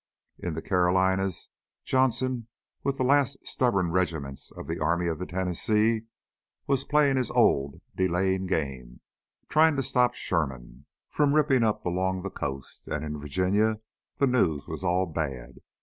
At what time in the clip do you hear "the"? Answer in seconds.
0.55-0.63, 2.97-3.03, 4.65-4.79, 5.19-5.27, 12.23-12.31, 14.17-14.25